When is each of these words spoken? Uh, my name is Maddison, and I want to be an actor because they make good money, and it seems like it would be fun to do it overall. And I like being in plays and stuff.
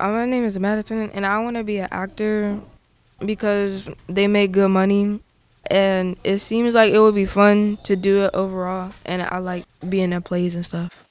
Uh, 0.00 0.10
my 0.10 0.26
name 0.26 0.44
is 0.44 0.56
Maddison, 0.56 1.10
and 1.10 1.26
I 1.26 1.40
want 1.40 1.56
to 1.56 1.64
be 1.64 1.78
an 1.78 1.88
actor 1.90 2.60
because 3.18 3.90
they 4.08 4.28
make 4.28 4.52
good 4.52 4.68
money, 4.68 5.18
and 5.72 6.16
it 6.22 6.38
seems 6.38 6.76
like 6.76 6.92
it 6.92 7.00
would 7.00 7.16
be 7.16 7.26
fun 7.26 7.78
to 7.82 7.96
do 7.96 8.22
it 8.22 8.30
overall. 8.32 8.92
And 9.04 9.22
I 9.22 9.38
like 9.38 9.64
being 9.88 10.12
in 10.12 10.22
plays 10.22 10.54
and 10.54 10.64
stuff. 10.64 11.07